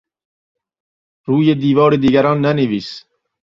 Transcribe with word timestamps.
روی 1.27 1.55
دیوار 1.61 1.91
دیگران 1.95 2.37
ننویس. 2.45 2.89